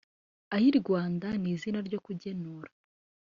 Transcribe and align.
Ayirwanda 0.55 1.27
ni 1.41 1.49
izina 1.53 1.79
ryo 1.87 1.99
kugenura 2.05 2.69